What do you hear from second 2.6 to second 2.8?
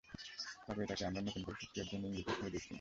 না।